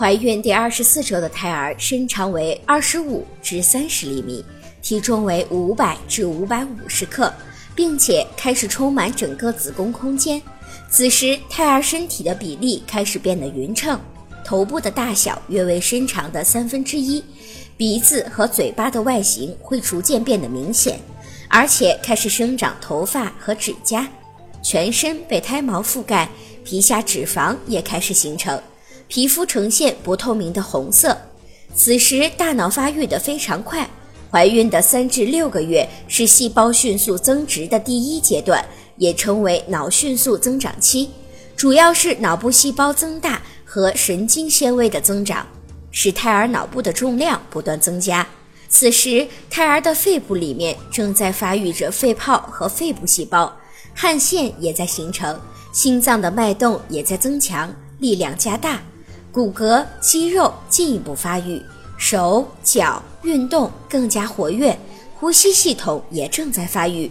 [0.00, 4.42] 怀孕第二十四周的胎儿身长为二十五至三十厘米，
[4.80, 7.30] 体重为五百至五百五十克，
[7.74, 10.40] 并且开始充满整个子宫空间。
[10.88, 14.00] 此时，胎儿身体的比例开始变得匀称，
[14.42, 17.22] 头部的大小约为身长的三分之一，
[17.76, 20.98] 鼻子和嘴巴的外形会逐渐变得明显，
[21.46, 24.08] 而且开始生长头发和指甲，
[24.62, 26.26] 全身被胎毛覆盖，
[26.64, 28.58] 皮下脂肪也开始形成。
[29.10, 31.18] 皮肤呈现不透明的红色，
[31.74, 33.90] 此时大脑发育的非常快。
[34.30, 38.64] 怀孕的三至六个月是细胞迅速增殖的第一阶段，
[38.96, 41.10] 也称为脑迅速增长期，
[41.56, 45.44] 主要是脑部细胞增大和神经纤维的增长，
[45.90, 48.24] 使胎儿脑部的重量不断增加。
[48.68, 53.52] 此时，胎儿的肺部里面正在发育着肺泡和肺部细胞，
[53.92, 55.40] 汗腺也在形成，
[55.72, 58.80] 心脏的脉动也在增强，力量加大。
[59.32, 61.62] 骨骼、肌肉进一步发育，
[61.96, 64.76] 手脚运动更加活跃，
[65.20, 67.08] 呼吸系统也正在发育。